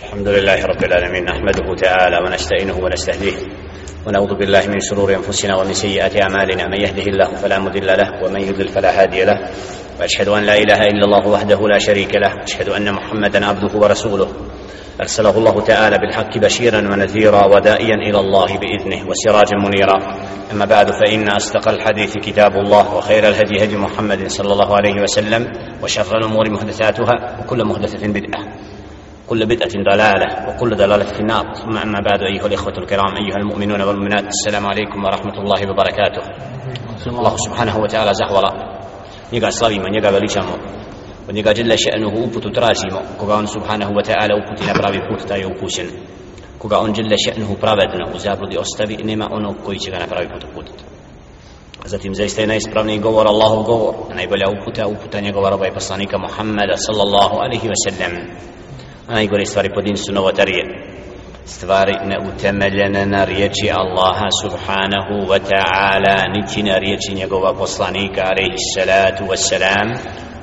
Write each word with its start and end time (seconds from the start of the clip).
الحمد 0.00 0.28
لله 0.28 0.66
رب 0.66 0.84
العالمين 0.84 1.24
نحمده 1.24 1.74
تعالى 1.74 2.16
ونستعينه 2.16 2.84
ونستهديه. 2.84 3.36
ونعوذ 4.06 4.34
بالله 4.34 4.66
من 4.66 4.80
شرور 4.80 5.14
أنفسنا 5.14 5.56
ومن 5.56 5.74
سيئات 5.74 6.22
أعمالنا. 6.22 6.66
من 6.66 6.80
يهده 6.80 7.02
الله 7.02 7.24
فلا 7.24 7.58
مضل 7.58 7.86
له 7.86 8.24
ومن 8.24 8.40
يضلل 8.40 8.68
فلا 8.68 9.02
هادي 9.02 9.24
له. 9.24 9.50
وأشهد 10.00 10.28
أن 10.28 10.42
لا 10.42 10.58
إله 10.58 10.80
إلا 10.86 11.04
الله 11.04 11.28
وحده 11.28 11.68
لا 11.68 11.78
شريك 11.78 12.14
له. 12.14 12.34
واشهد 12.40 12.68
أن 12.68 12.92
محمدا 12.92 13.46
عبده 13.46 13.78
ورسوله. 13.78 14.28
أرسله 15.00 15.38
الله 15.38 15.60
تعالى 15.60 15.98
بالحق 15.98 16.38
بشيرا 16.38 16.78
ونذيرا 16.78 17.44
ودائيا 17.46 17.94
إلى 18.08 18.20
الله 18.20 18.58
بإذنه 18.58 19.08
وسراجا 19.08 19.56
منيرا. 19.56 19.98
أما 20.52 20.64
بعد 20.64 20.90
فإن 20.90 21.28
أصدق 21.28 21.68
الحديث 21.68 22.14
كتاب 22.18 22.52
الله 22.52 22.94
وخير 22.94 23.28
الهدي 23.28 23.64
هدي 23.64 23.76
محمد 23.76 24.26
صلى 24.26 24.52
الله 24.52 24.76
عليه 24.76 25.02
وسلم 25.02 25.46
وشر 25.82 26.16
الأمور 26.18 26.50
محدثاتها 26.50 27.40
وكل 27.40 27.64
محدثة 27.64 28.06
بدعة. 28.06 28.49
كل 29.30 29.46
بدعة 29.46 29.70
ضلالة 29.90 30.48
وكل 30.48 30.70
ضلالة 30.76 31.04
في 31.04 31.20
النار. 31.20 31.54
ثم 31.54 31.76
أما 31.76 32.00
بعد 32.00 32.20
أيها 32.22 32.46
الإخوة 32.46 32.72
الكرام 32.78 33.12
أيها 33.16 33.36
المؤمنون 33.36 33.80
والمؤمنات 33.82 34.24
السلام 34.24 34.66
عليكم 34.66 35.04
ورحمة 35.04 35.36
الله 35.42 35.70
وبركاته. 35.70 36.22
الله 37.06 37.36
سبحانه 37.36 37.78
وتعالى 37.78 38.14
زهولا. 38.14 38.52
نيقى 39.32 39.50
صلابي 39.50 39.78
من 39.78 39.94
يقى 39.94 40.12
بليشامو 40.12 40.56
ونيقى 41.28 41.52
جل 41.54 41.78
شأنه 41.78 42.08
أبوت 42.24 42.46
تراسيمو. 42.56 43.00
كقعون 43.20 43.46
سبحانه 43.46 43.88
وتعالى 43.96 44.32
أبوت 44.34 44.58
نبرابي 44.70 44.98
بوت 45.08 45.20
تا 45.20 45.36
يوكوشن 45.36 45.86
كقعون 46.62 46.92
جل 46.92 47.12
شأنه 47.18 47.56
برابدنا 47.62 48.14
وزابر 48.14 48.48
دي 48.50 48.60
أستبي 48.60 48.94
إنما 49.02 49.26
أنه 49.36 49.54
كويش 49.64 49.88
غنى 49.88 50.06
برابي 50.10 50.26
بوت 50.26 50.46
بوت 50.54 50.70
Zatim 51.84 52.14
zaista 52.14 52.40
je 52.40 52.46
najispravniji 52.46 52.98
govor 52.98 53.26
Allahov 53.26 53.64
govor, 53.64 53.94
najbolja 54.14 54.46
uputa 54.48 54.86
uputa 54.86 55.20
njegova 55.20 55.50
roba 55.50 55.66
Muhammeda 56.18 56.76
sallallahu 56.76 57.36
alaihi 57.40 57.68
wa 57.68 57.74
sallam. 57.84 58.12
Najgore 59.08 59.46
stvari 59.46 59.70
po 59.74 59.80
dinu 59.80 59.96
su 59.96 60.12
novotarije. 60.12 60.64
Stvari 61.44 61.94
neutemeljene 62.04 63.06
na 63.06 63.24
riječi 63.24 63.70
Allaha 63.72 64.28
subhanahu 64.42 65.14
wa 65.30 65.38
ta'ala 65.50 66.16
niti 66.34 66.62
na 66.62 66.78
riječi 66.78 67.14
njegova 67.14 67.54
poslanika 67.54 68.22
alaihi 68.22 68.56
salatu 68.76 69.24
wa 69.24 69.36
salam 69.36 69.88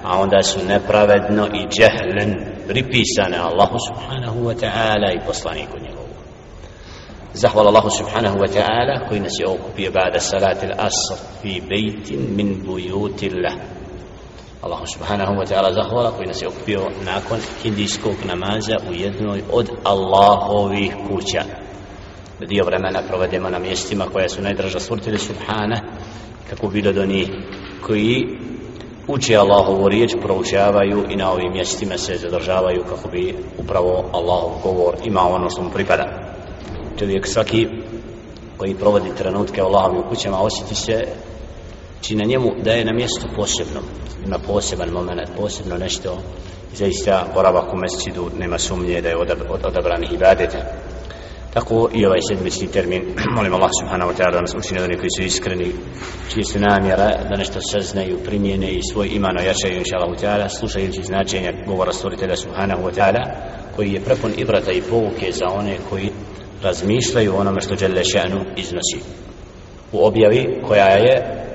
a 0.04 0.20
onda 0.20 0.44
su 0.44 0.60
nepravedno 0.68 1.48
i 1.48 1.68
džehlen 1.68 2.36
pripisane 2.68 3.38
Allahu 3.38 3.78
subhanahu 3.88 4.40
wa 4.40 4.56
ta'ala 4.62 5.12
i 5.14 5.26
poslaniku 5.26 5.80
njegovu. 5.80 6.08
Zahvala 7.34 7.70
Allahu 7.70 7.90
subhanahu 7.90 8.38
wa 8.38 8.48
ta'ala 8.48 9.08
koji 9.08 9.20
nas 9.20 9.34
je 9.40 9.48
okupio 9.48 9.92
bada 9.92 10.20
salati 10.20 10.66
al-asr 10.66 11.16
fi 11.42 11.62
bejtin 11.70 12.36
min 12.36 12.64
bujutillah 12.66 13.54
Allah 14.62 14.82
subhanahu 14.90 15.38
wa 15.38 15.46
ta'ala 15.46 15.74
zahvala 15.74 16.12
koji 16.12 16.28
nas 16.28 16.42
je 16.42 16.48
okupio 16.48 16.90
nakon 17.06 17.40
hindijskog 17.64 18.16
namaza 18.26 18.78
u 18.90 18.94
jednoj 18.94 19.44
od 19.52 19.70
Allahovih 19.84 20.96
kuća. 21.08 21.44
Dio 22.48 22.66
vremena 22.66 23.02
provedemo 23.08 23.50
na 23.50 23.60
mjestima 23.60 24.06
koja 24.14 24.30
su 24.30 24.42
najdraža 24.42 24.80
svrtili 24.80 25.18
subhana 25.18 25.82
kako 26.50 26.68
bilo 26.68 26.94
do 26.94 27.06
njih 27.06 27.30
koji 27.86 28.40
uče 29.08 29.36
Allahovu 29.36 29.88
riječ, 29.88 30.12
proučavaju 30.22 31.06
i 31.10 31.16
na 31.16 31.32
ovim 31.32 31.52
mjestima 31.52 31.98
se 31.98 32.18
zadržavaju 32.18 32.84
kako 32.90 33.10
bi 33.10 33.36
upravo 33.58 34.10
Allahov 34.14 34.52
govor 34.64 34.96
imao 35.04 35.30
ono 35.30 35.50
što 35.50 35.62
mu 35.62 35.70
pripada. 35.70 36.36
Čovjek 37.00 37.28
svaki 37.28 37.68
koji 38.58 38.76
provodi 38.76 39.16
trenutke 39.18 39.62
Allahovim 39.62 40.04
kućama 40.10 40.42
osjeti 40.42 40.76
se 40.76 41.08
či 42.02 42.16
na 42.16 42.24
njemu 42.24 42.52
daje 42.64 42.86
na 42.86 42.94
mjesto 42.94 43.28
posebno 43.36 43.82
ima 44.26 44.40
poseban 44.40 44.90
moment, 44.90 45.30
posebno 45.38 45.78
nešto 45.78 46.18
zaista 46.74 47.28
boravak 47.34 47.74
u 47.74 47.78
mesčidu 47.78 48.30
nema 48.40 48.58
sumnje 48.58 49.02
da 49.02 49.10
je 49.10 49.18
od, 49.18 49.32
od 49.50 49.66
odabranih 49.66 50.14
ibadeta 50.14 50.58
tako 51.54 51.90
i 51.94 52.06
ovaj 52.06 52.20
sedmisti 52.30 52.68
termin 52.68 53.04
molim 53.38 53.54
Allah 53.54 53.70
subhanahu 53.82 54.12
wa 54.12 54.16
ta'ala 54.18 54.32
da 54.32 54.42
nas 54.42 54.56
učine 54.56 54.84
oni 54.84 54.98
koji 54.98 55.10
su 55.18 55.24
iskreni 55.24 55.72
čiji 56.34 56.44
su 56.44 56.60
namjera 56.60 57.10
da 57.30 57.38
nešto 57.38 57.60
saznaju 57.72 58.24
primjene 58.26 58.72
i 58.72 58.84
svoj 58.92 59.08
iman 59.08 59.38
ojačaju 59.40 59.78
inša 59.78 59.96
Allah 59.98 60.18
ta'ala 60.20 60.50
slušajući 60.60 61.04
značenja 61.04 61.52
govora 61.66 61.94
stvoritelja 61.94 62.36
subhanahu 62.36 62.84
wa 62.84 62.94
ta'ala 62.98 63.24
koji 63.76 63.92
je 63.94 64.02
prepun 64.02 64.32
ibrata 64.38 64.72
i 64.72 64.82
pouke 64.82 65.32
za 65.32 65.46
one 65.46 65.78
koji 65.90 66.10
razmišljaju 66.64 67.36
onome 67.36 67.62
što 67.62 67.76
Đelešanu 67.76 68.46
iznosi. 68.58 69.00
U 69.92 70.06
objavi 70.06 70.62
koja 70.68 70.88
je 70.88 71.47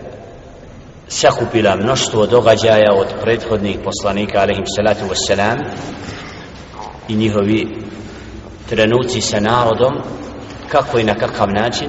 sakupila 1.09 1.77
mnoštvo 1.77 2.27
događaja 2.27 2.93
od 2.95 3.07
prethodnih 3.23 3.79
poslanika 3.85 4.39
alaihim 4.39 4.65
salatu 4.77 5.05
wassalam 5.05 5.59
i 7.09 7.15
njihovi 7.15 7.67
trenuci 8.69 9.21
sa 9.21 9.41
narodom 9.41 9.95
kako 10.69 10.99
i 10.99 11.05
na 11.05 11.15
kakav 11.15 11.49
način 11.49 11.89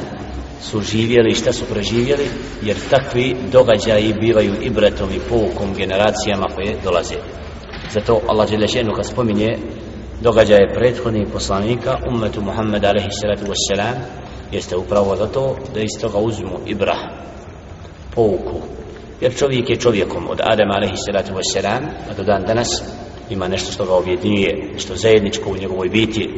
su 0.62 0.82
živjeli 0.82 1.32
i 1.32 1.36
šta 1.36 1.54
su 1.54 1.66
preživjeli 1.66 2.30
jer 2.62 2.78
takvi 2.90 3.36
događaji 3.52 4.14
bivaju 4.14 4.56
ibretom 4.62 5.10
i 5.12 5.20
poukom 5.30 5.74
generacijama 5.74 6.48
koje 6.56 6.76
dolaze. 6.84 7.16
Zato 7.94 8.22
Allah 8.28 8.50
Đelešenu 8.50 8.94
kad 8.96 9.06
spominje 9.06 9.58
događaje 10.22 10.74
prethodnih 10.74 11.28
poslanika 11.34 11.98
ummetu 12.08 12.42
Muhammed 12.42 12.86
alaihi 12.86 13.10
salatu 13.12 13.46
wassalam 13.52 13.96
jeste 14.52 14.76
upravo 14.76 15.16
zato 15.16 15.56
da 15.74 15.80
iz 15.80 16.02
toga 16.02 16.18
uzmu 16.18 16.60
ibrah 16.66 17.00
pouku 18.16 18.62
jer 19.24 19.36
čovjek 19.36 19.70
je 19.70 19.80
čovjekom. 19.80 20.30
Od 20.30 20.40
Adem 20.44 20.72
alaihi 20.72 20.96
salatu 21.06 21.34
wassalam 21.34 21.84
a 22.10 22.14
do 22.18 22.24
dan 22.24 22.44
danas 22.48 22.84
ima 23.30 23.48
nešto 23.48 23.72
što 23.72 23.86
ga 23.86 23.94
objedinjuje 23.94 24.74
što 24.78 24.96
zajedničko 24.96 25.50
u 25.50 25.58
njegovoj 25.58 25.90
biti. 25.90 26.30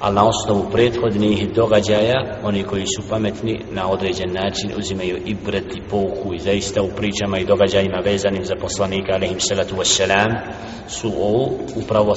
Ali 0.00 0.14
na 0.14 0.28
osnovu 0.28 0.70
prethodnih 0.72 1.48
događaja 1.54 2.40
oni 2.42 2.62
koji 2.62 2.86
su 2.86 3.08
pametni 3.10 3.60
na 3.70 3.90
određen 3.90 4.32
način 4.32 4.70
uzimaju 4.78 5.16
i 5.26 5.34
bret 5.34 5.76
i 5.76 5.82
pouku 5.90 6.34
i 6.34 6.38
zaista 6.38 6.82
u 6.82 6.88
pričama 6.96 7.38
i 7.38 7.44
događajima 7.44 8.02
vezanim 8.04 8.44
za 8.44 8.54
poslanika 8.60 9.12
alaihim 9.12 9.40
salatu 9.40 9.76
wassalam 9.76 10.30
su 10.88 11.08
ovo 11.08 11.50
upravo 11.76 12.14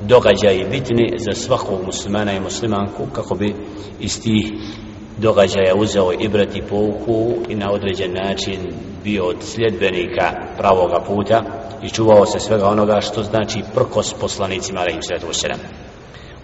događaji 0.00 0.66
bitni 0.70 1.18
za 1.18 1.32
svakog 1.32 1.84
muslimana 1.86 2.32
i 2.32 2.40
muslimanku 2.40 3.06
kako 3.12 3.34
bi 3.34 3.54
iz 4.00 4.22
tih 4.22 4.52
događaja 5.20 5.74
uzeo 5.76 6.12
i 6.12 6.28
brati 6.28 6.62
pouku 6.68 7.34
i 7.48 7.54
na 7.54 7.72
određen 7.72 8.12
način 8.12 8.72
bio 9.04 9.24
od 9.24 9.36
sljedbenika 9.40 10.32
pravoga 10.58 11.00
puta 11.06 11.42
i 11.82 11.88
čuvao 11.88 12.26
se 12.26 12.40
svega 12.40 12.66
onoga 12.66 13.00
što 13.00 13.22
znači 13.22 13.62
prkos 13.74 14.14
poslanicima 14.20 14.80
alaihim 14.80 15.02
sallatu 15.02 15.26
wassalam 15.26 15.58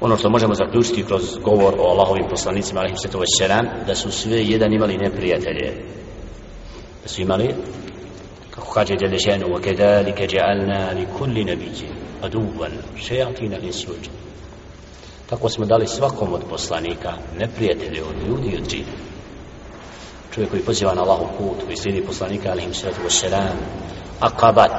ono 0.00 0.16
što 0.16 0.30
možemo 0.30 0.54
zaključiti 0.54 1.04
kroz 1.04 1.38
govor 1.44 1.74
o 1.78 1.90
Allahovim 1.90 2.24
poslanicima 2.30 2.80
alaihim 2.80 2.98
sallatu 2.98 3.18
wassalam 3.18 3.66
da 3.86 3.94
su 3.94 4.10
sve 4.10 4.44
jedan 4.44 4.72
imali 4.72 4.98
neprijatelje. 4.98 5.72
Da 7.02 7.08
su 7.08 7.22
imali 7.22 7.54
kako 8.50 8.72
kaže 8.72 8.96
Đelešenu 8.96 9.46
wa 9.46 9.60
جَعَلْنَا 10.26 10.92
لِكُلِّ 10.92 11.34
li 11.34 11.46
kulli 11.46 11.46
شَيَعْتِينَ 12.96 13.52
aduvan 13.52 14.25
tako 15.30 15.48
smo 15.48 15.66
dali 15.66 15.86
svakom 15.86 16.32
od 16.32 16.42
poslanika 16.50 17.12
neprijatelje 17.38 18.02
od 18.04 18.28
ljudi 18.28 18.48
i 18.48 18.56
od 18.56 18.68
džina. 18.68 18.92
Čovjek 20.34 20.50
koji 20.50 20.62
poziva 20.62 20.94
na 20.94 21.02
Allahov 21.02 21.28
put 21.38 21.64
koji 21.64 21.76
slijedi 21.76 22.06
poslanika 22.06 22.50
alihim 22.50 22.74
sallatu 22.74 23.00
wassalam 23.08 23.56
akabat 24.20 24.70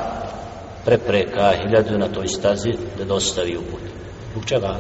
prepreka 0.86 1.54
hiljadu 1.64 1.98
na 1.98 2.08
toj 2.08 2.28
stazi 2.28 2.74
da 2.98 3.06
dostavi 3.06 3.58
u 3.58 3.62
put 3.62 3.82
zbog 4.32 4.46
čega? 4.46 4.80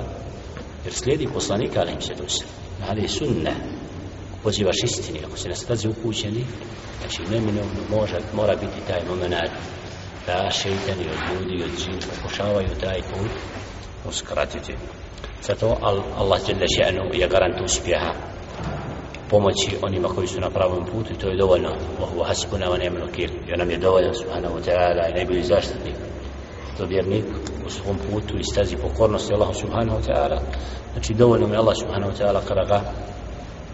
jer 0.85 0.94
slijedi 0.94 1.28
poslanika 1.33 1.79
alihim 1.79 2.01
se 2.01 2.13
wassalam. 2.13 2.89
Ali 2.89 3.07
sunne. 3.07 3.53
Pozivaš 4.44 4.84
istini 4.84 5.19
ako 5.28 5.38
se 5.38 5.49
na 5.49 5.55
stazi 5.55 5.88
upućeni 5.88 6.45
znači 6.99 7.31
neminovno 7.31 7.81
može, 7.89 8.17
mora 8.34 8.55
biti 8.55 8.88
taj 8.88 9.01
moment 9.09 9.34
da 10.25 10.51
šeitani 10.51 11.05
od 11.09 11.19
ljudi 11.29 11.55
i 11.55 11.63
od 11.63 11.69
džina 11.79 11.97
pokušavaju 12.16 12.69
taj 12.81 13.01
put 13.01 13.31
uskratiti 14.09 14.73
zato 15.41 15.78
Allah 16.17 16.39
dželle 16.45 16.66
še'nu 16.78 17.13
je 17.13 17.28
garant 17.28 17.61
uspjeha 17.61 18.13
pomoći 19.29 19.78
onima 19.81 20.07
koji 20.07 20.28
su 20.28 20.41
na 20.41 20.49
pravom 20.49 20.85
putu 20.85 21.13
i 21.13 21.17
to 21.17 21.29
je 21.29 21.37
dovoljno. 21.37 21.69
Allahu 21.69 22.23
hasbuna 22.23 22.67
wa 22.67 22.79
ni'mal 22.79 23.07
wakeel. 23.07 23.29
I 23.53 23.57
nam 23.57 23.69
je 23.72 23.78
dovoljan 23.78 24.16
subhanahu 24.16 24.55
wa 24.57 24.61
ta'ala 24.69 25.09
i 25.09 25.13
najbolji 25.13 25.43
zaštitnik. 25.43 25.95
To 26.78 26.85
vjernik 26.85 27.25
u 27.66 27.69
svom 27.69 27.97
putu 28.11 28.37
i 28.37 28.43
stazi 28.43 28.75
pokornosti 28.75 29.34
Allahu 29.34 29.53
subhanahu 29.53 29.99
wa 29.99 30.05
ta'ala. 30.07 30.39
Znači 30.93 31.13
dovoljno 31.13 31.47
mi 31.47 31.55
Allah 31.55 31.75
subhanahu 31.78 32.11
wa 32.11 32.23
ta'ala 32.23 32.39
kada 32.47 32.63
ga 32.63 32.81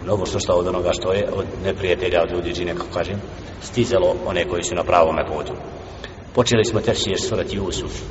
mnogo 0.03 0.25
što 0.25 0.53
od 0.53 0.67
onoga 0.67 0.91
što 0.93 1.13
je 1.13 1.29
od 1.35 1.45
neprijatelja 1.63 2.23
od 2.23 2.31
ljudi 2.31 2.53
džine 2.53 2.75
kako 2.75 2.93
kažem 2.93 3.21
stizalo 3.61 4.15
one 4.25 4.45
koji 4.45 4.63
su 4.63 4.75
na 4.75 4.83
pravom 4.83 5.15
putu. 5.27 5.53
Počeli 6.33 6.65
smo 6.65 6.81
tefsir 6.81 7.21
surati 7.21 7.55
Jusuf 7.55 8.01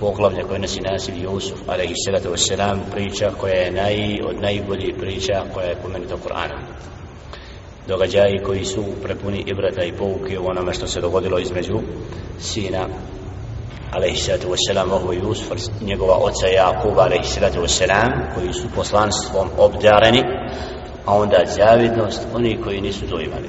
poglavlja 0.00 0.44
koje 0.48 0.58
nosi 0.58 0.80
naziv 0.80 1.14
Jusuf 1.22 1.58
alaihi 1.68 1.94
salatu 2.06 2.28
wassalam 2.28 2.78
priča 2.90 3.30
koja 3.40 3.54
je 3.54 3.70
naj, 3.70 4.20
od 4.24 4.42
najboljih 4.42 4.94
priča 4.98 5.44
koja 5.54 5.66
je 5.66 5.76
pomenuta 5.82 6.14
Kur'anom 6.16 6.62
događaji 7.88 8.42
koji 8.46 8.64
su 8.64 8.84
prepuni 9.02 9.44
ibrata 9.46 9.84
i 9.84 9.92
pouke 9.92 10.38
u 10.38 10.46
onome 10.46 10.72
što 10.72 10.86
se 10.86 11.00
dogodilo 11.00 11.38
između 11.38 11.80
sina 12.38 12.86
alaihissalatu 13.92 14.48
wassalam 14.48 14.92
ovo 14.92 15.12
Jusuf 15.12 15.52
njegova 15.80 16.16
oca 16.16 16.46
Jakuba 16.46 17.02
alaihissalatu 17.02 17.60
wassalam 17.60 18.34
koji 18.34 18.52
su 18.52 18.68
poslanstvom 18.74 19.48
obdareni 19.58 20.22
a 21.08 21.14
onda 21.14 21.36
zavidnost 21.46 22.26
oni 22.34 22.58
koji 22.64 22.80
nisu 22.80 23.06
to 23.06 23.20
imali. 23.20 23.48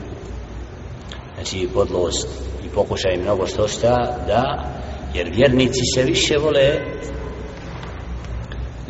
Znači 1.36 1.69
podlost 1.74 2.28
i 2.66 2.69
pokušaj 2.69 3.18
mnogo 3.18 3.48
što 3.48 3.68
šta 3.68 4.18
da 4.28 4.66
jer 5.13 5.29
vjernici 5.35 5.81
se 5.95 6.03
više 6.03 6.38
vole. 6.38 6.79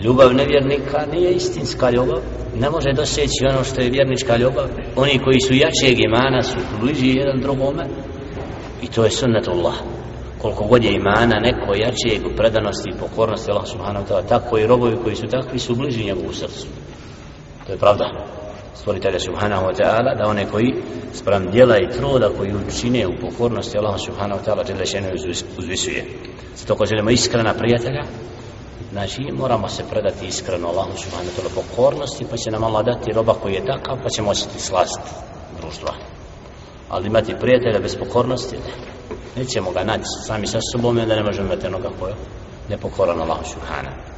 Ljubav 0.03 0.33
nevjernika 0.33 1.05
nije 1.11 1.31
istinska 1.31 1.89
ljubav. 1.89 2.19
Ne 2.59 2.69
može 2.69 2.93
doseći 2.93 3.45
ono 3.49 3.63
što 3.63 3.81
je 3.81 3.89
vjernička 3.89 4.37
ljubav. 4.37 4.67
Oni 4.95 5.19
koji 5.19 5.39
su 5.39 5.53
jačeg 5.53 5.99
imana 5.99 6.43
su 6.43 6.57
bliži 6.81 7.17
jedan 7.17 7.41
drugome. 7.41 7.85
I 8.81 8.87
to 8.87 9.03
je 9.03 9.09
sunnetullah. 9.11 9.75
Koliko 10.41 10.63
god 10.63 10.83
je 10.83 10.93
imana 10.93 11.39
neko 11.39 11.73
jačeg 11.73 12.21
predanosti 12.37 12.89
i 12.89 12.99
pokornosti 12.99 13.51
Allah 13.51 13.67
subhanahu 13.67 14.05
wa 14.05 14.09
ta'ala 14.09 14.27
tako 14.29 14.57
i 14.57 14.67
robovi 14.67 14.97
koji 15.03 15.15
su 15.15 15.27
takvi 15.27 15.59
su 15.59 15.75
bliži 15.75 16.05
njegovu 16.05 16.33
srcu. 16.33 16.67
To 17.67 17.71
je 17.71 17.77
pravda 17.77 18.38
stvoritelja 18.75 19.19
subhanahu 19.19 19.65
wa 19.65 19.73
ta'ala 19.75 20.15
da 20.17 20.27
one 20.27 20.45
koji 20.51 20.73
sprem 21.13 21.51
djela 21.51 21.77
i 21.77 21.89
truda 21.89 22.29
koji 22.37 22.55
učine 22.67 23.07
u 23.07 23.13
pokornosti 23.21 23.77
Allah 23.77 23.99
subhanahu 23.99 24.41
wa 24.41 24.45
ta'ala 24.45 24.65
djela 24.65 24.85
šenu 24.85 25.07
uzvisuje. 25.57 26.05
Zato 26.55 26.75
ko 26.75 26.85
želimo 26.85 27.09
iskrena 27.09 27.53
prijatelja 27.53 28.03
znači 28.91 29.31
moramo 29.31 29.69
se 29.69 29.83
predati 29.91 30.27
iskreno 30.27 30.67
Allahu 30.67 30.97
subhanahu 30.97 31.29
wa 31.29 31.41
ta'ala 31.41 31.55
pokornosti 31.55 32.25
pa 32.29 32.37
će 32.37 32.51
nam 32.51 32.63
Allah 32.63 32.85
dati 32.85 33.13
roba 33.13 33.33
koji 33.33 33.53
je 33.53 33.65
takav 33.65 33.97
pa 34.03 34.09
ćemo 34.09 34.29
osjeti 34.29 34.59
slast 34.59 34.99
društva. 35.61 35.93
Ali 36.89 37.07
imati 37.07 37.35
prijatelja 37.39 37.79
bez 37.79 37.95
pokornosti 37.95 38.55
ne. 38.55 38.73
Nećemo 39.35 39.71
ga 39.71 39.83
naći 39.83 40.03
sami 40.27 40.47
sa 40.47 40.59
sobom 40.71 40.95
da 40.95 41.15
ne 41.15 41.23
možemo 41.23 41.47
imati 41.47 41.67
onoga 41.67 41.89
koja 41.99 42.15
nepokoran 42.69 43.21
Allah 43.21 43.37
subhanahu 43.45 44.09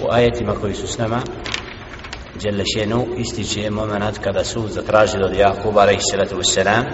u 0.00 0.06
ajetima 0.10 0.54
koji 0.60 0.74
su 0.74 0.86
s 0.86 0.98
nama 0.98 1.20
Đelešenu 2.40 3.06
ističe 3.18 3.70
moment 3.70 4.18
kada 4.18 4.44
su 4.44 4.68
zatražili 4.68 5.24
od 5.24 5.36
Jakuba 5.36 5.80
alaihi 5.80 6.00
salatu 6.10 6.36
wassalam 6.36 6.84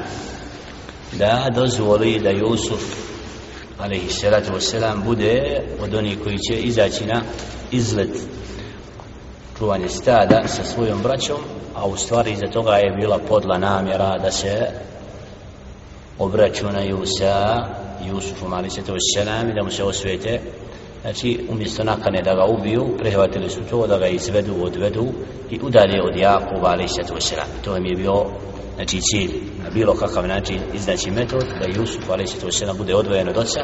da 1.13 1.49
dozvoli 1.55 2.19
da 2.19 2.31
Jusuf 2.31 2.83
alaihi 3.79 4.11
salatu 4.11 4.53
wassalam 4.53 5.05
bude 5.05 5.61
od 5.81 5.95
onih 5.95 6.19
koji 6.25 6.39
će 6.39 6.57
izaći 6.61 7.07
na 7.07 7.23
izlet 7.71 8.17
čuvanje 9.59 9.89
stada 9.89 10.49
sa 10.49 10.65
svojom 10.65 11.03
braćom 11.03 11.41
a 11.75 11.87
u 11.87 11.97
stvari 11.97 12.33
iza 12.33 12.47
toga 12.53 12.71
je 12.77 12.97
bila 13.01 13.19
podla 13.19 13.59
namjera 13.59 14.19
da 14.19 14.31
se 14.31 14.67
obračunaju 16.19 17.03
sa 17.19 17.67
Jusufom 18.07 18.53
alaihi 18.53 18.71
salatu 18.71 18.93
wassalam 18.93 19.51
i 19.51 19.55
da 19.55 19.63
mu 19.65 19.71
se 19.71 19.85
osvete 19.85 20.41
znači 21.03 21.47
umjesto 21.49 21.85
nakane 21.85 22.23
da 22.23 22.35
ga 22.35 22.45
ubiju 22.45 22.97
prihvatili 22.99 23.51
su 23.51 23.61
to 23.71 23.87
da 23.87 23.99
ga 23.99 24.07
izvedu 24.07 24.55
odvedu 24.63 25.07
i 25.51 25.61
udalje 25.63 26.03
od 26.03 26.17
Jakuba 26.17 26.69
ali 26.69 26.89
se 26.89 27.03
to 27.09 27.15
to 27.65 27.77
im 27.77 27.87
je 27.87 27.97
bio 27.97 28.25
znači 28.75 29.01
cilj. 29.01 29.31
Na 29.65 29.71
bilo 29.71 29.95
kakav 29.95 30.27
način 30.27 30.61
iznaći 30.75 31.11
metod 31.11 31.45
da 31.61 31.81
Jusuf 31.81 32.11
ali 32.11 32.27
se 32.27 32.67
to 32.67 32.75
bude 32.75 32.95
odvojen 32.95 33.29
od 33.29 33.37
oca 33.37 33.61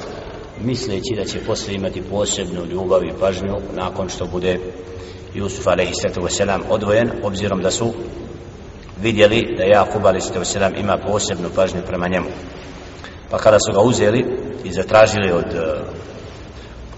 misleći 0.61 1.15
da 1.17 1.25
će 1.25 1.39
posle 1.47 1.75
imati 1.75 2.03
posebnu 2.03 2.67
ljubav 2.67 3.05
i 3.05 3.13
pažnju 3.21 3.57
nakon 3.75 4.09
što 4.09 4.27
bude 4.27 4.59
Jusuf 5.35 5.67
alaihi 5.67 5.93
sallatu 5.95 6.21
wasalam 6.21 6.61
odvojen 6.69 7.11
obzirom 7.23 7.63
da 7.63 7.71
su 7.71 7.93
vidjeli 9.03 9.55
da 9.57 9.65
Jakub 9.65 10.07
alaihi 10.07 10.21
sallatu 10.21 10.51
wasalam 10.51 10.81
ima 10.81 10.99
posebnu 11.07 11.49
pažnju 11.57 11.81
prema 11.87 12.09
njemu. 12.09 12.29
Pa 13.31 13.39
kada 13.39 13.57
su 13.67 13.73
ga 13.73 13.81
uzeli 13.81 14.25
i 14.65 14.73
zatražili 14.73 15.33
od 15.33 15.47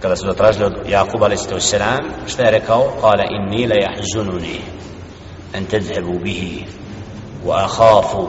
kada 0.01 0.17
su 0.17 0.27
zatražili 0.27 0.91
يعقوب 0.91 1.25
عليه 1.25 1.35
الصلاة 1.35 1.55
والسلام 1.55 2.05
je 2.27 2.51
rekao? 2.51 3.01
قال 3.03 3.21
إني 3.21 3.67
la 3.67 3.77
jahzununi 3.81 4.61
an 5.55 5.67
tedhebu 5.67 6.19
bihi 6.19 6.67
wa 7.45 7.65
akhafu 7.65 8.29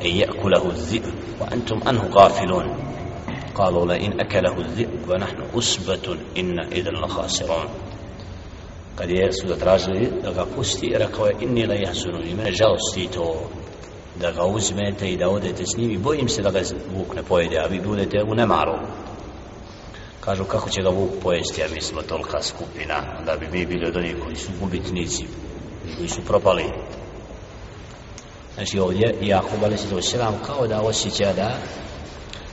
an 0.00 0.10
yakulahu 0.10 0.72
zi'u 0.74 1.12
wa 1.40 1.46
antum 1.52 1.80
قالوا 3.56 3.86
لئن 3.86 4.20
أكله 4.20 4.58
الذئب 4.58 5.08
ونحن 5.08 5.42
أسبة 5.58 6.16
إن 6.38 6.60
إذا 6.60 6.90
لخاسرون 6.90 7.68
قد 8.96 9.10
يسود 9.10 9.58
تراجلي 9.58 10.04
دقا 10.06 10.46
قستي 10.58 10.86
ركوا 10.86 11.42
إني 11.42 11.66
لا 11.66 11.74
يحزنوني 11.74 12.34
من 12.34 12.50
جاو 12.50 12.76
ستيتو 12.76 13.34
دقا 14.20 14.42
وزمتي 14.42 15.16
داودة 15.16 15.50
تسنيمي 15.50 15.96
بو 15.96 16.12
إمسي 16.12 16.42
دقا 16.42 16.62
بوك 16.94 17.16
نبويدة 17.18 17.64
أبي 17.64 17.78
بودة 17.78 18.22
ونمارو 18.24 18.76
kažu 20.26 20.44
kako 20.44 20.70
će 20.70 20.82
ga 20.82 20.88
vuk 20.88 21.10
pojesti, 21.22 21.62
a 21.62 21.66
mi 21.74 21.80
smo 21.80 22.02
tolika 22.02 22.42
skupina, 22.42 22.94
da 23.26 23.36
bi 23.36 23.48
mi 23.52 23.66
bili 23.66 23.86
od 23.86 23.96
onih 23.96 24.16
koji 24.24 24.36
su 24.36 24.50
gubitnici, 24.60 25.24
koji 25.96 26.08
su 26.08 26.20
propali. 26.20 26.64
Znači 28.54 28.78
ovdje, 28.78 29.14
Jakub 29.20 29.64
ali 29.64 29.78
se 29.78 29.88
doselam 29.88 30.34
kao 30.46 30.66
da 30.66 30.80
osjeća 30.80 31.32
da 31.32 31.50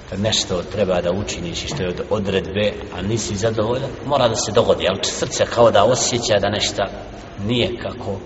kad 0.10 0.20
nešto 0.20 0.64
treba 0.72 1.02
da 1.02 1.12
učiniš 1.12 1.64
i 1.64 1.68
što 1.68 1.84
je 1.84 1.90
od 1.90 2.02
odredbe, 2.10 2.74
a 2.96 3.02
nisi 3.02 3.36
zadovoljan, 3.36 3.90
mora 4.06 4.28
da 4.28 4.36
se 4.36 4.52
dogodi, 4.52 4.88
ali 4.90 5.00
srce 5.04 5.46
kao 5.46 5.72
da 5.72 5.84
osjeća 5.84 6.40
da 6.40 6.50
nešto 6.50 6.84
nije 7.48 7.78
kako, 7.78 8.20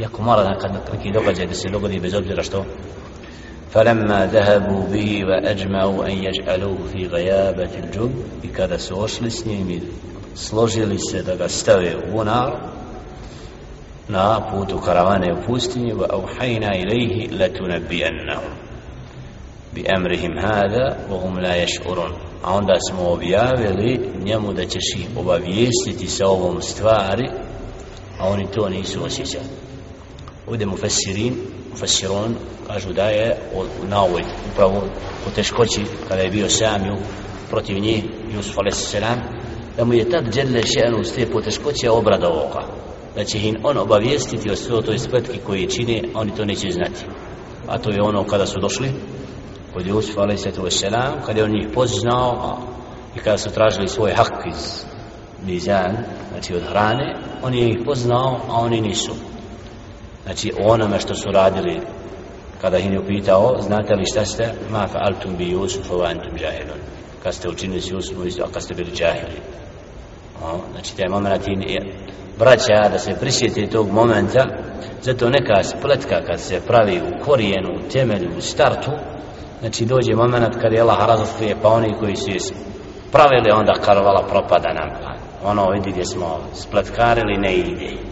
iako 0.00 0.22
mora 0.22 0.42
da 0.42 0.58
kad 0.58 0.72
neki 0.92 1.12
događaj 1.12 1.46
da 1.46 1.54
se 1.54 1.68
dogodi 1.68 2.00
bez 2.00 2.14
obzira 2.14 2.42
što 2.42 2.64
فلما 3.71 4.25
ذهبوا 4.25 4.83
به 4.93 5.25
وأجمعوا 5.25 6.05
أن 6.05 6.11
يجعلوه 6.11 6.77
في 6.93 7.07
غيابة 7.07 7.69
الجب 7.83 8.11
kada 8.57 8.79
su 8.79 8.99
ošli 8.99 9.31
s 9.31 9.45
njim 9.45 9.69
i 9.69 9.81
složili 10.35 10.97
se 10.99 11.23
da 11.23 11.35
ga 11.35 11.49
stave 11.49 11.95
u 11.97 12.11
bunar 12.11 12.51
na 14.07 14.41
putu 14.51 14.79
karavane 14.79 15.33
u 15.33 15.47
pustinji 15.47 15.93
wa 15.93 16.05
auhajna 16.09 16.75
ilaihi 16.75 17.29
latunabijannahum 17.39 18.51
bi 19.73 19.85
amrihim 19.95 20.37
hada 20.41 20.97
wa 21.11 21.21
hum 21.21 21.37
la 21.37 21.49
yash'urun 21.49 22.11
a 22.43 22.53
onda 22.53 22.73
smo 22.89 23.11
objavili 23.11 23.99
njemu 24.23 24.53
da 24.53 24.65
ćeš 24.65 24.95
ih 24.95 25.07
obavijestiti 25.17 26.07
sa 26.07 26.27
ovom 26.27 26.61
stvari 26.61 27.29
a 28.19 28.27
oni 28.27 28.47
to 28.51 28.69
nisu 28.69 29.03
osjećali 29.05 29.45
ovdje 30.47 30.65
mu 30.65 30.77
fesirin 30.77 31.35
Fasiron 31.76 32.36
kažu 32.66 32.92
da 32.92 33.04
je 33.04 33.36
na 33.82 34.02
ovoj 34.02 34.22
upravo 34.52 34.82
u 35.26 35.30
teškoći 35.30 35.84
kada 36.08 36.22
je 36.22 36.30
bio 36.30 36.48
Samiju 36.48 36.96
protiv 37.50 37.78
njih 37.78 38.04
Jusuf 38.34 38.58
a.s. 38.58 38.94
da 39.76 39.84
mu 39.84 39.94
je 39.94 40.10
tad 40.10 40.24
džedle 40.34 40.60
še'anu 40.62 41.04
s 41.04 41.12
te 41.12 41.26
poteškoće 41.26 41.90
obrada 41.90 42.28
ovoga 42.28 42.66
da 43.16 43.24
će 43.24 43.38
im 43.38 43.56
on 43.62 43.78
obavijestiti 43.78 44.50
o 44.50 44.56
sve 44.56 44.76
o 44.76 44.82
toj 44.82 44.98
spletki 44.98 45.38
koji 45.46 45.70
čine 45.70 46.02
oni 46.14 46.34
to 46.34 46.44
neće 46.44 46.70
znati 46.70 47.04
a 47.68 47.78
to 47.78 47.90
je 47.90 48.02
ono 48.02 48.24
kada 48.24 48.46
su 48.46 48.60
došli 48.60 48.92
kod 49.72 49.86
Jusuf 49.86 50.18
a.s. 50.18 50.46
kada 51.26 51.40
je 51.40 51.44
on 51.44 51.50
njih 51.50 51.68
poznao 51.74 52.58
i 53.16 53.18
kada 53.18 53.38
su 53.38 53.50
tražili 53.50 53.88
svoj 53.88 54.12
hak 54.12 54.46
iz 54.46 54.84
mizan 55.46 55.96
znači 56.30 56.54
od 56.54 56.62
hrane 56.68 57.16
on 57.42 57.54
je 57.54 57.68
ih 57.68 57.78
poznao 57.84 58.40
a 58.48 58.60
oni 58.60 58.80
nisu 58.80 59.31
znači 60.24 60.52
onome 60.64 61.00
što 61.00 61.14
su 61.14 61.30
radili 61.30 61.80
kada 62.60 62.78
ih 62.78 62.92
je 62.92 63.00
upitao 63.00 63.56
znate 63.60 63.94
li 63.94 64.06
šta 64.06 64.24
ste? 64.24 64.52
Ma 64.70 64.86
fa'altum 64.94 65.36
bi 65.36 65.54
Yusufa 65.54 65.94
wa 65.94 66.10
antum 66.10 66.36
jahilun. 66.40 66.80
Kad 67.22 67.34
ste 67.34 67.48
učinili 67.48 67.80
s 67.80 67.90
Jusufom 67.90 68.26
a 68.44 68.52
kad 68.52 68.62
ste 68.62 68.74
bili 68.74 68.92
jahili. 68.98 69.40
o, 70.42 70.60
znači 70.72 70.96
taj 70.96 71.08
moment 71.08 71.48
je 71.48 71.80
braća 72.38 72.88
da 72.90 72.98
se 72.98 73.16
prisjeti 73.20 73.70
tog 73.70 73.92
momenta 73.92 74.46
zato 75.02 75.30
neka 75.30 75.62
spletka 75.62 76.24
kad 76.26 76.40
se 76.40 76.60
pravi 76.66 77.00
u 77.00 77.24
korijenu, 77.24 77.68
u 77.76 77.88
temelju, 77.92 78.30
u 78.38 78.40
startu 78.40 78.90
znači 79.60 79.84
dođe 79.84 80.14
moment 80.14 80.56
kad 80.62 80.72
je 80.72 80.80
Allah 80.80 81.06
razotkrije 81.06 81.56
pa 81.62 81.68
oni 81.68 81.94
koji 82.00 82.16
su 82.16 82.30
je 82.30 82.38
pravili 83.12 83.50
onda 83.50 83.72
karvala 83.84 84.22
propada 84.28 84.72
nam 84.72 84.90
ono 85.44 85.70
vidi 85.70 85.90
gdje 85.90 86.04
smo 86.04 86.38
spletkarili 86.54 87.36
ne 87.36 87.54
ide. 87.54 88.11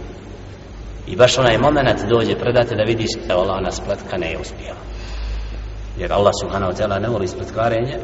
I 1.06 1.16
baš 1.16 1.38
onaj 1.38 1.58
moment 1.58 2.00
dođe 2.08 2.38
predate 2.38 2.74
da 2.74 2.82
vidiš 2.82 3.10
da 3.28 3.36
Allah 3.36 3.56
ona 3.58 3.72
spletka 3.72 4.16
ne 4.16 4.30
je 4.30 4.38
uspjela. 4.38 4.80
Jer 5.98 6.12
Allah 6.12 6.32
subhanahu 6.40 6.72
wa 6.72 6.76
ta'ala 6.76 6.98
ne 6.98 7.08
voli 7.08 7.28
spletkarenje. 7.28 7.98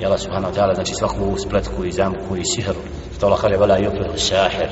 I 0.00 0.04
Allah 0.04 0.20
subhanahu 0.20 0.52
wa 0.52 0.56
ta'ala 0.56 0.74
znači 0.74 0.94
svaku 0.94 1.36
spletku 1.38 1.84
i 1.84 1.92
zamku 1.92 2.36
i 2.36 2.44
sihru. 2.44 2.80
Što 3.16 3.26
Allah 3.26 3.40
kaže 3.40 3.56
vela 3.56 3.78
yukrihu 3.78 4.16
sahir. 4.16 4.68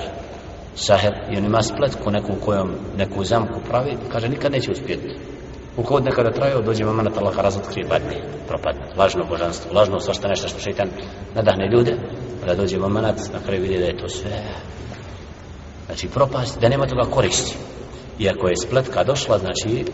Sahir 0.74 1.12
i 1.30 1.38
on 1.38 1.44
ima 1.44 1.62
spletku 1.62 2.10
neku 2.10 2.32
kojom 2.44 2.70
neku 2.96 3.24
zamku 3.24 3.60
pravi. 3.68 3.96
Kaže 4.12 4.28
nikad 4.28 4.52
neće 4.52 4.70
uspjeti. 4.70 5.16
U 5.76 6.00
nekada 6.00 6.30
traju 6.30 6.62
dođe 6.62 6.84
moment 6.84 7.16
Allah 7.16 7.38
razotkrije 7.38 7.86
badne, 7.88 8.22
propadne. 8.48 8.82
Lažno 8.96 9.24
božanstvo, 9.24 9.72
lažno 9.72 10.00
svašta 10.00 10.28
nešto 10.28 10.48
što 10.48 10.60
šeitan 10.60 10.88
nadahne 11.34 11.68
ljude. 11.72 11.96
Pa 12.40 12.46
da 12.46 12.54
dođe 12.54 12.78
moment 12.78 13.18
na 13.32 13.38
kraju 13.46 13.62
vidi 13.62 13.78
da 13.78 13.84
je 13.84 13.98
to 13.98 14.08
sve 14.08 14.42
znači 15.87 16.07
propast 16.07 16.59
da 16.61 16.69
nema 16.69 16.87
toga 16.87 17.11
koristi 17.11 17.55
iako 18.19 18.47
je 18.47 18.55
spletka 18.65 19.03
došla 19.03 19.37
znači 19.37 19.85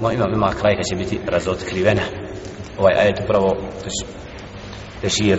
ima, 0.00 0.24
ima 0.34 0.52
kraj 0.60 0.76
kad 0.76 0.84
će 0.90 0.96
biti 0.96 1.20
razotkrivena 1.26 2.02
ovaj 2.78 2.94
ajet 2.94 3.20
upravo 3.24 3.56
tešir 5.00 5.38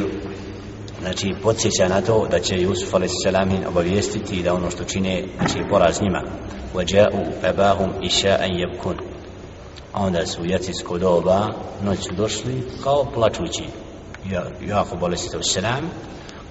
znači 1.01 1.33
podsjeća 1.43 1.87
na 1.87 2.01
to 2.01 2.27
da 2.31 2.39
će 2.39 2.61
Jusuf 2.61 2.93
a.s. 2.93 3.67
obavijestiti 3.67 4.43
da 4.43 4.53
ono 4.53 4.71
što 4.71 4.83
čine 4.83 5.23
znači 5.37 5.59
poraz 5.69 6.01
njima 6.01 6.23
وَجَاءُوا 6.73 7.27
أَبَاهُمْ 7.43 7.89
إِشَاءً 8.03 8.41
يَبْكُونَ 8.47 8.97
a 9.93 10.05
onda 10.05 10.25
su 10.25 10.41
u 10.41 10.45
jacijsko 10.45 10.97
doba 10.97 11.47
noć 11.83 11.99
su 11.99 12.15
došli 12.15 12.63
kao 12.83 13.05
plačući 13.13 13.63
Jakub 14.67 15.03
a.s. 15.03 15.57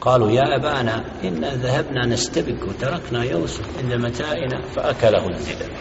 قالوا 0.05 0.31
يا 0.31 0.55
أبانا 0.55 1.05
إنا 1.23 1.55
ذهبنا 1.55 2.05
نستبك 2.05 2.67
وتركنا 2.67 3.23
يوسف 3.23 3.65
عند 3.77 3.93
متاعنا 3.93 4.61
فأكله 4.75 5.27
الذئب 5.29 5.71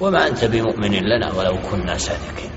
وما 0.00 0.26
أنت 0.26 0.44
بمؤمن 0.44 0.92
لنا 0.92 1.32
ولو 1.34 1.56
كنا 1.70 1.98
صادقين 1.98 2.50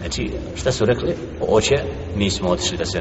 Znači, 0.00 0.30
šta 0.56 0.72
su 0.72 0.84
rekli? 0.84 1.14
Oće, 1.40 1.76
mi 2.16 2.30
smo 2.30 2.48
otišli 2.48 2.78
da 2.78 2.84
se 2.84 3.00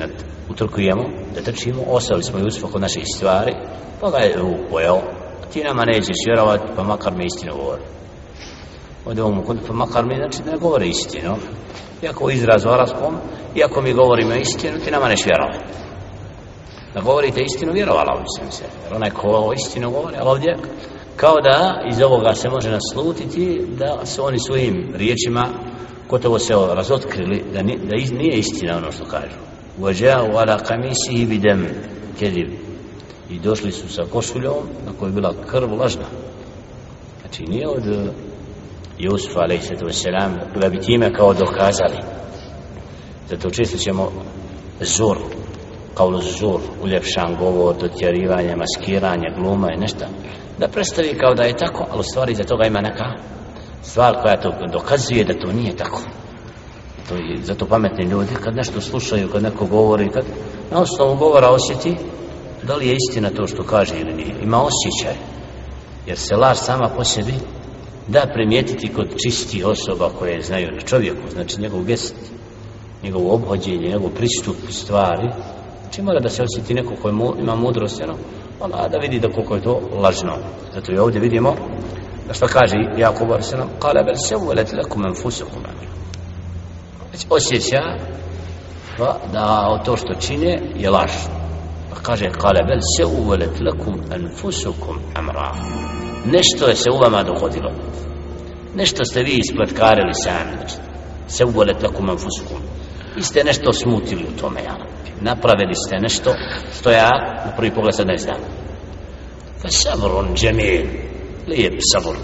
utrkujemo, 0.49 1.03
da 1.35 1.41
trčimo, 1.41 1.83
ostali 1.87 2.23
smo 2.23 2.39
Jusufa 2.39 2.67
kod 2.67 2.81
naših 2.81 3.03
stvari, 3.15 3.53
pa 4.01 4.09
ga 4.09 4.17
je 4.17 4.35
pojao. 4.71 5.01
Ti 5.53 5.63
nama 5.63 5.85
nećeš 5.85 6.17
vjerovat, 6.25 6.61
pa 6.75 6.83
makar 6.83 7.13
mi 7.13 7.25
istinu 7.25 7.55
govori. 7.55 7.81
Ovdje 9.09 9.23
ovom 9.23 9.43
kod, 9.43 9.57
pa 9.67 9.73
makar 9.73 10.05
mi 10.05 10.15
znači 10.15 10.43
da 10.45 10.51
ne 10.51 10.57
govore 10.57 10.87
istinu. 10.87 11.35
Iako 12.03 12.29
izraz 12.29 12.65
o 12.65 12.69
arabskom, 12.69 13.15
iako 13.55 13.81
mi 13.81 13.93
govorimo 13.93 14.33
istinu, 14.33 14.79
ti 14.79 14.91
nama 14.91 15.07
neš 15.07 15.25
vjerovat. 15.25 15.55
Da 16.93 17.01
govorite 17.01 17.41
istinu, 17.41 17.73
vjerovala 17.73 18.13
ovdje 18.13 18.27
sam 18.37 18.51
se. 18.51 18.63
Jer 18.83 18.95
onaj 18.95 19.09
ko 19.09 19.27
o 19.27 19.53
istinu 19.53 19.91
govori, 19.91 20.15
ali 20.19 20.29
ovdje 20.29 20.57
kao 21.15 21.35
da 21.41 21.81
iz 21.91 22.01
ovoga 22.01 22.33
se 22.33 22.49
može 22.49 22.69
naslutiti 22.71 23.65
da 23.77 24.05
su 24.05 24.25
oni 24.25 24.39
svojim 24.39 24.93
riječima 24.95 25.45
gotovo 26.09 26.39
se 26.39 26.53
razotkrili 26.53 27.43
da, 27.53 27.61
ni, 27.61 27.77
da 27.77 27.95
iz, 27.95 28.11
nije 28.11 28.37
istina 28.37 28.77
ono 28.77 28.91
što 28.91 29.05
kažu. 29.05 29.37
Uvažaju 29.79 30.37
ala 30.37 30.57
kamisi 30.57 31.13
i 31.13 31.25
bidem 31.25 31.67
kedib. 32.19 32.49
I 33.29 33.39
došli 33.39 33.71
su 33.71 33.93
sa 33.93 34.03
košuljom 34.13 34.63
na 34.85 34.91
kojoj 34.99 35.09
je 35.09 35.13
bila 35.13 35.33
krv 35.51 35.73
lažna. 35.73 36.05
Znači 37.21 37.43
nije 37.43 37.67
od 37.67 37.83
Jusuf 38.99 39.37
a.s. 39.37 40.03
da 40.55 40.69
bi 40.69 40.79
time 40.79 41.13
kao 41.13 41.33
dokazali 41.33 41.97
zato 43.29 43.49
često 43.49 43.77
ćemo 43.77 44.11
zur 44.81 45.17
kao 45.93 46.21
zur, 46.21 46.61
uljepšan 46.83 47.35
govor, 47.39 47.75
dotjerivanje, 47.75 48.55
maskiranje, 48.55 49.27
gluma 49.37 49.67
i 49.73 49.79
nešto 49.79 50.05
da 50.57 50.67
predstavi 50.67 51.17
kao 51.17 51.33
da 51.33 51.43
je 51.43 51.57
tako, 51.57 51.85
ali 51.91 51.99
u 51.99 52.03
stvari 52.03 52.35
za 52.35 52.43
toga 52.43 52.67
ima 52.67 52.81
neka 52.81 53.05
stvar 53.81 54.21
koja 54.21 54.41
to 54.41 54.53
dokazuje 54.71 55.23
da 55.23 55.39
to 55.39 55.51
nije 55.51 55.75
tako 55.75 56.01
to 57.09 57.15
je 57.15 57.43
zato 57.43 57.65
pametni 57.65 58.05
ljudi 58.05 58.35
kad 58.43 58.55
nešto 58.55 58.81
slušaju, 58.81 59.29
kad 59.29 59.43
neko 59.43 59.65
govori 59.65 60.09
kad 60.09 60.25
na 60.71 60.81
osnovu 60.81 61.15
govora 61.15 61.49
osjeti 61.49 61.95
da 62.63 62.75
li 62.75 62.87
je 62.87 62.95
istina 62.95 63.29
to 63.29 63.47
što 63.47 63.63
kaže 63.63 63.99
ili 63.99 64.13
nije 64.13 64.35
ima 64.43 64.57
osjećaj 64.57 65.15
jer 66.05 66.17
se 66.17 66.35
laž 66.35 66.57
sama 66.57 66.89
po 66.97 67.03
sebi 67.03 67.33
da 68.09 68.31
primijetiti 68.33 68.93
kod 68.93 69.07
čisti 69.23 69.63
osoba 69.63 70.09
koje 70.19 70.41
znaju 70.41 70.71
na 70.71 70.81
čovjeku 70.81 71.29
znači 71.33 71.61
njegov 71.61 71.83
gest 71.83 72.15
njegov 73.03 73.33
obhođenje, 73.33 73.87
njegov 73.87 74.09
pristup 74.09 74.55
stvari 74.69 75.29
znači 75.81 76.01
mora 76.01 76.19
da 76.19 76.29
se 76.29 76.43
osjeti 76.43 76.73
neko 76.73 76.93
koji 77.01 77.13
ima 77.39 77.55
mudrost 77.55 77.99
jeno, 77.99 78.15
ona 78.59 78.87
da 78.87 78.97
vidi 78.97 79.19
da 79.19 79.31
koliko 79.31 79.55
je 79.55 79.61
to 79.61 79.81
lažno. 80.01 80.33
Zato 80.73 80.91
i 80.91 80.97
ovdje 80.97 81.21
vidimo 81.21 81.55
da 82.27 82.33
što 82.33 82.47
kaže 82.47 82.75
Jakub 82.97 83.31
a.s. 83.31 83.53
kale 83.79 84.03
bel 84.03 84.15
se 84.15 84.35
uvelet 84.35 84.73
lakum 84.73 85.05
enfusakum 85.05 85.61
Znači 87.09 87.27
osjeća 87.29 87.81
pa 88.97 89.17
da 89.33 89.81
to 89.85 89.97
što 89.97 90.13
čine 90.13 90.61
je 90.75 90.89
laž. 90.89 91.11
Pa 91.89 91.95
kaže 91.95 92.29
kale 92.29 92.59
bel 92.67 92.79
se 92.97 93.05
uvelet 93.05 93.61
lakum 93.61 94.01
enfusakum 94.11 94.99
amra 95.15 95.51
nešto 96.31 96.67
je 96.67 96.75
se 96.75 96.89
u 96.91 96.97
vama 96.97 97.23
dogodilo. 97.23 97.71
Nešto 98.75 99.05
ste 99.05 99.23
vi 99.23 99.39
ispletkarili 99.39 100.13
sami 100.13 100.57
se 101.27 101.45
uvole 101.45 101.73
lakum 101.83 102.09
enfusakum 102.09 102.61
vi 103.19 103.23
ste 103.23 103.43
nešto 103.43 103.73
smutili 103.73 104.23
u 104.23 104.39
tome 104.41 104.59
ja. 104.63 104.75
Napravili 105.21 105.75
ste 105.75 105.99
nešto 105.99 106.33
što 106.79 106.91
ja 106.91 107.09
na 107.45 107.51
prvi 107.55 107.71
pogled 107.71 107.95
sad 107.95 108.07
ne 108.07 108.17
znam. 108.17 108.37
Fa 109.61 109.67
sabrun 109.67 110.35
džemil 110.35 110.85
lijep 111.47 111.73
sabr 111.93 112.15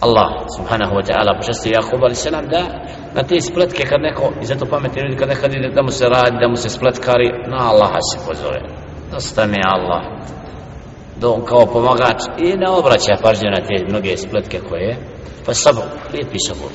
Allah 0.00 0.30
subhanahu 0.56 0.94
wa 0.94 1.04
ta'ala 1.08 1.38
počasti 1.40 1.70
Jakub 1.70 2.02
ali 2.02 2.14
selam 2.14 2.48
da 2.48 2.62
na 3.14 3.22
te 3.22 3.40
spletke 3.40 3.84
kad 3.84 4.00
neko 4.00 4.32
i 4.42 4.44
zato 4.44 4.66
pametni 4.66 5.02
ljudi 5.02 5.16
kad 5.16 5.28
nekad 5.28 5.54
ide 5.54 5.68
da 5.68 5.82
mu 5.82 5.90
se 5.90 6.08
radi 6.08 6.36
da 6.40 6.48
mu 6.48 6.56
se 6.56 6.68
spletkari 6.68 7.28
na 7.46 7.70
Allaha 7.70 7.98
se 8.12 8.18
pozove. 8.26 8.60
Dosta 9.12 9.46
mi 9.46 9.58
Allah 9.64 10.02
da 11.20 11.28
on 11.28 11.44
kao 11.44 11.66
pomagač 11.66 12.22
i 12.38 12.56
ne 12.56 12.70
obraća 12.70 13.16
pažnju 13.22 13.50
na 13.50 13.66
te 13.66 13.84
mnoge 13.88 14.16
spletke 14.16 14.60
koje 14.68 14.96
pa 15.46 15.54
sabor, 15.54 15.84
lijepi 16.12 16.38
sabor 16.48 16.70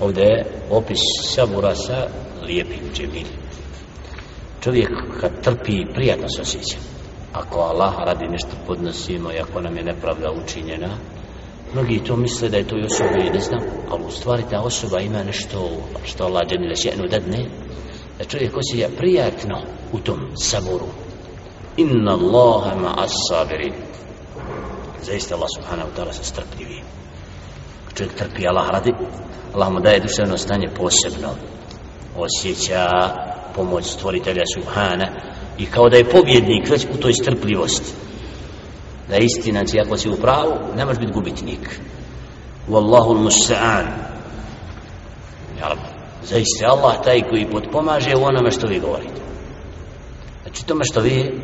ovdje 0.00 0.24
je 0.24 0.46
opis 0.70 1.00
sabora 1.22 1.74
sa 1.74 2.06
lijepim 2.42 2.90
džemil 2.94 3.26
čovjek 4.60 4.90
kad 5.20 5.42
trpi 5.42 5.84
prijatno 5.94 6.28
se 6.28 6.42
osjeća. 6.42 6.76
Ako 7.32 7.58
Allah 7.58 7.94
radi 7.98 8.28
nešto 8.28 8.50
podnosimo 8.66 9.32
i 9.32 9.38
ako 9.38 9.60
nam 9.60 9.76
je 9.76 9.84
nepravda 9.84 10.32
učinjena 10.44 10.88
mnogi 11.72 12.04
to 12.06 12.16
misle 12.16 12.48
da 12.48 12.56
je 12.56 12.68
to 12.68 12.78
i 12.78 12.84
osoba 12.84 13.24
i 13.26 13.30
ne 13.30 13.40
znam 13.40 13.60
ali 13.90 14.04
u 14.04 14.10
stvari 14.10 14.42
ta 14.50 14.60
osoba 14.60 15.00
ima 15.00 15.22
nešto 15.22 15.70
što 16.04 16.24
Allah 16.24 16.46
džemile 16.46 16.76
sjenu 16.76 17.08
dadne 17.08 17.44
da 18.18 18.24
čovjek 18.24 18.56
osjeća 18.56 18.88
prijatno 18.96 19.62
u 19.92 19.98
tom 19.98 20.20
saboru 20.36 20.86
inna 21.78 22.12
Allaha 22.12 22.74
ma'as 22.74 23.14
sabirin. 23.30 23.74
Zaista 25.02 25.34
Allah 25.34 25.48
subhanahu 25.56 25.90
ta'ala 25.96 26.12
se 26.12 26.24
strpljivi. 26.24 26.82
Čovjek 27.94 28.14
trpi 28.14 28.46
Allah 28.48 28.68
radi 28.70 28.92
Allah 29.54 29.72
mu 29.72 29.80
daje 29.80 30.00
duševno 30.00 30.38
stanje 30.38 30.68
posebno. 30.76 31.28
Osjeća 32.16 32.88
pomoć 33.54 33.84
stvoritelja 33.84 34.42
subhana 34.54 35.08
i 35.58 35.66
kao 35.66 35.88
da 35.88 35.96
je 35.96 36.10
pobjednik 36.10 36.70
već 36.70 36.86
u 36.94 36.96
toj 36.96 37.12
strpljivosti. 37.12 37.92
Da 39.08 39.14
je 39.14 39.24
istina 39.24 39.60
znači 39.64 39.80
ako 39.80 39.96
si 39.96 40.10
u 40.10 40.16
pravu 40.16 40.52
ne 40.76 40.84
možeš 40.84 41.00
biti 41.00 41.12
gubitnik. 41.12 41.80
Wallahu 42.68 43.16
al-musta'an. 43.16 43.86
Ja 45.60 45.68
rab 45.68 45.78
zaista 46.22 46.66
Allah 46.66 47.04
taj 47.04 47.22
koji 47.22 47.50
potpomaže 47.50 48.16
u 48.16 48.24
onome 48.24 48.50
što 48.50 48.66
vi 48.66 48.80
govorite 48.80 49.27
znači 50.48 50.66
tome 50.66 50.84
što 50.84 51.00
vi 51.00 51.40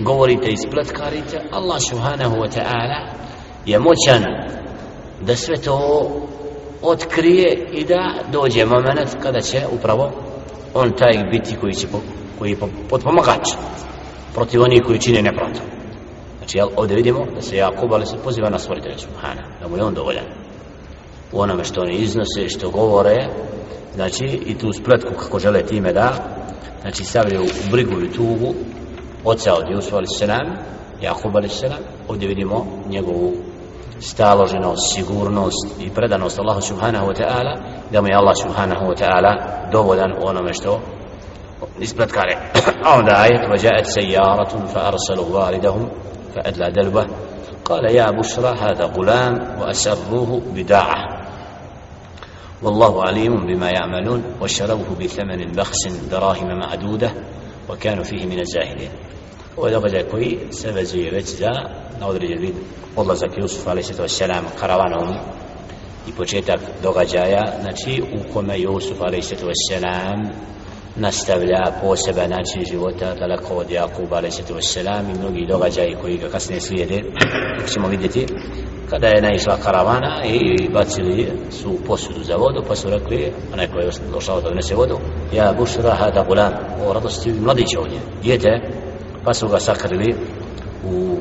govorite 0.00 0.48
i 0.50 0.56
spletkarite 0.56 1.40
Allah 1.52 1.80
subhanahu 1.90 2.36
wa 2.36 2.48
ta'ala 2.48 3.12
je 3.66 3.78
moćan 3.78 4.24
da 5.20 5.36
sve 5.36 5.56
to 5.56 6.08
otkrije 6.82 7.68
i 7.72 7.84
da 7.84 8.14
dođe 8.32 8.64
moment 8.64 9.16
kada 9.22 9.40
će 9.40 9.66
upravo 9.72 10.10
on 10.74 10.92
taj 10.92 11.24
biti 11.30 11.56
koji 11.60 11.74
će 11.74 11.86
koji 12.38 12.50
je 12.50 12.56
potpomagač 12.88 13.48
protiv 14.34 14.62
onih 14.62 14.82
koji 14.86 14.98
čine 14.98 15.22
nepravdu. 15.22 15.60
Znači, 16.38 16.58
jel, 16.58 16.68
ovdje 16.76 16.96
vidimo 16.96 17.26
da 17.34 17.42
se 17.42 17.56
Jakub, 17.56 17.92
ali 17.92 18.06
se 18.06 18.16
poziva 18.24 18.50
na 18.50 18.58
stvoritelja 18.58 18.98
Subhana, 18.98 19.42
da 19.60 19.68
mu 19.68 19.76
je 19.76 19.84
on 19.84 19.94
dovoljan 19.94 20.41
U 21.31 21.41
onome 21.41 21.63
što 21.63 21.81
oni 21.81 21.95
iznose, 21.95 22.49
što 22.49 22.69
govore, 22.69 23.27
znači, 23.95 24.25
i 24.25 24.57
tu 24.57 24.73
spletku 24.73 25.13
kako 25.19 25.39
žele 25.39 25.63
time 25.63 25.93
da, 25.93 26.13
znači, 26.81 27.03
stavljaju 27.03 27.43
u 27.43 27.71
brigu 27.71 28.01
i 28.01 28.11
tugu 28.11 28.53
oca 29.23 29.53
od 29.53 29.65
Jusuf, 29.69 29.93
ali 29.93 30.07
se 30.07 30.27
nam, 30.27 30.57
Jakub, 31.01 31.35
ali 31.35 31.49
se 31.49 31.69
nam, 31.69 31.79
ovdje 32.07 32.27
vidimo 32.27 32.65
njegovu 32.89 33.33
staloženost, 33.99 34.95
sigurnost 34.95 35.67
i 35.79 35.89
predanost 35.89 36.39
Allahu 36.39 36.61
subhanahu 36.61 37.07
wa 37.07 37.15
ta'ala, 37.21 37.57
da 37.91 38.01
mu 38.01 38.07
je 38.07 38.15
Allah 38.15 38.35
subhanahu 38.37 38.85
wa 38.85 38.95
ta'ala 38.95 39.33
dovoljan 39.71 40.11
u 40.11 40.27
onome 40.27 40.53
što 40.53 40.79
ispred 41.79 42.11
kare 42.11 42.37
a 42.83 42.97
onda 42.99 43.15
ajet 43.17 43.49
vajaet 43.49 43.87
sejaratun 43.93 44.61
fa 44.73 44.79
arsalu 44.79 45.33
validahum 45.33 45.89
fa 46.33 46.41
edla 46.45 46.69
delba 46.69 47.05
قال 47.67 47.85
يا 47.95 48.11
بشرى 48.11 48.51
هذا 48.59 48.85
غلام 48.85 49.59
وأسروه 49.59 50.41
بداعة 50.55 51.20
والله 52.63 53.03
عليم 53.03 53.45
بما 53.45 53.69
يعملون 53.69 54.23
وشروه 54.41 54.95
بثمن 54.99 55.51
بخس 55.51 55.87
دراهم 56.11 56.47
معدودة 56.59 57.11
وكانوا 57.69 58.03
فيه 58.03 58.25
من 58.25 58.39
الزاهدين 58.39 58.89
ودغجا 59.57 60.01
كوي 60.01 60.37
سبزي 60.49 61.09
وجدا 61.09 61.51
نودري 62.01 62.37
vid 62.37 62.55
odlazak 62.95 63.37
Jusuf 63.37 63.67
a.s. 63.67 64.21
karavanom 64.59 65.15
i 66.07 66.11
početak 66.11 66.59
događaja 66.83 67.43
znači 67.61 68.01
u 68.01 68.33
kome 68.33 68.59
Jusuf 68.59 69.01
a.s. 69.01 69.33
nastavlja 70.95 71.71
poseban 71.81 72.29
način 72.29 72.65
života 72.71 73.15
daleko 73.15 73.53
od 73.53 73.71
Jakuba 73.71 74.17
alaih 74.17 74.33
sallatu 74.33 74.53
wassalam 74.53 75.11
i 75.11 75.19
mnogi 75.19 75.45
događaji 75.45 75.95
koji 76.01 76.17
ga 76.17 76.29
kasnije 76.29 76.61
slijede 76.61 77.03
kako 77.57 77.69
ćemo 77.69 77.87
vidjeti 77.87 78.25
kada 78.90 79.06
je 79.06 79.22
naišla 79.22 79.56
karavana 79.64 80.24
i 80.24 80.68
bacili 80.72 81.32
su 81.50 81.78
posudu 81.86 82.24
za 82.24 82.36
vodu 82.36 82.62
pa 82.68 82.76
su 82.76 82.90
rekli 82.90 83.32
onaj 83.52 83.68
koji 83.68 83.84
je 83.84 83.90
došao 84.12 84.40
da 84.40 84.48
donese 84.48 84.74
vodu 84.74 84.98
ja 85.32 85.54
bušra 85.58 85.94
hada 85.94 86.24
gulam 86.28 86.52
o 86.86 86.92
radosti 86.92 87.32
mladić 87.32 87.76
ovdje 87.78 87.98
djete 88.22 88.48
pa 89.24 89.34
su 89.34 89.48
ga 89.48 89.60
sakrili 89.60 90.14
u 90.84 91.16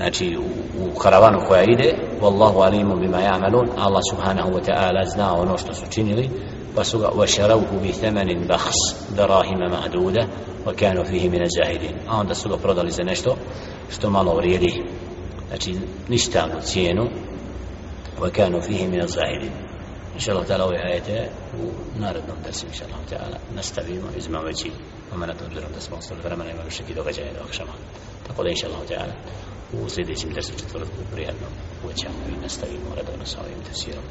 znači 0.00 0.36
u, 0.36 0.42
u 0.84 0.98
karavanu 0.98 1.38
koja 1.48 1.62
ide. 1.62 1.94
Wallahu 2.22 2.62
alimu 2.62 2.96
bima 2.96 3.18
ya'malun. 3.18 3.68
Allah 3.78 4.02
subhanahu 4.10 4.50
wa 4.50 4.60
ta'ala 4.68 5.04
zna 5.14 5.34
ono 5.34 5.58
što 5.58 5.74
su 5.74 5.84
činili. 5.90 6.30
Pa 6.76 6.84
su 6.84 6.98
ga 6.98 7.08
vašarauhu 7.14 7.80
bi 7.82 7.92
thamanin 7.92 8.46
bahs 8.48 8.78
darahima 9.16 9.68
ma'duda 9.68 10.24
wa 10.66 10.74
kanu 10.78 11.04
fihi 11.04 11.28
min 11.28 11.42
zahidin. 11.58 11.96
A 12.08 12.20
onda 12.20 12.34
su 12.34 12.48
ga 12.48 12.56
prodali 12.56 12.90
za 12.90 13.02
nešto 13.02 13.36
što 13.90 14.10
malo 14.10 14.34
vrijedi 14.36 14.82
znači 15.50 15.80
ništavnu 16.08 16.60
cijenu 16.62 17.10
wa 18.18 18.30
kanu 18.30 18.60
من 18.60 18.90
min 18.90 19.06
zahidin 19.06 19.52
شاء 20.18 20.34
Allah 20.34 20.46
ta'ala 20.48 20.64
ove 20.64 20.78
ajete 20.78 21.30
u 21.60 21.72
narodnom 22.00 22.36
dersu 22.44 22.66
inša 22.66 22.84
Allah 22.84 23.00
ta'ala 23.10 23.36
nastavimo 23.54 24.08
izmavajući 24.16 24.70
momenat 25.12 25.42
obzirom 25.42 25.72
da 25.72 25.80
smo 25.80 25.96
ostali 25.96 26.20
vremena 26.20 26.50
imali 26.50 26.64
više 26.64 26.94
događaja 26.94 27.32
do 27.32 27.40
akšama 27.48 27.72
tako 28.26 28.42
da 28.42 28.48
inša 28.48 28.66
Allah 28.66 28.84
ta'ala 28.88 29.14
u 29.72 29.88
sljedećem 29.88 30.30
desu 30.32 30.52
četvrtku 30.52 31.00
prijatno 31.12 31.46
uvećamo 31.84 32.20
i 32.28 32.42
nastavimo 32.42 32.94
redovno 32.96 33.24
sa 33.26 33.40
ovim 33.40 33.60
tesirom 33.68 34.04